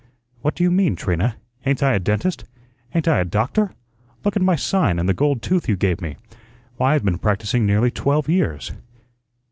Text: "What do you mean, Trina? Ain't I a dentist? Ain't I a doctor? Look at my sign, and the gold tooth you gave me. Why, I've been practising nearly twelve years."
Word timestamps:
"What 0.41 0.55
do 0.55 0.63
you 0.63 0.71
mean, 0.71 0.95
Trina? 0.95 1.35
Ain't 1.63 1.83
I 1.83 1.93
a 1.93 1.99
dentist? 1.99 2.43
Ain't 2.95 3.07
I 3.07 3.19
a 3.19 3.23
doctor? 3.23 3.75
Look 4.25 4.35
at 4.35 4.41
my 4.41 4.55
sign, 4.55 4.97
and 4.97 5.07
the 5.07 5.13
gold 5.13 5.43
tooth 5.43 5.69
you 5.69 5.75
gave 5.75 6.01
me. 6.01 6.15
Why, 6.77 6.95
I've 6.95 7.05
been 7.05 7.19
practising 7.19 7.67
nearly 7.67 7.91
twelve 7.91 8.27
years." 8.27 8.71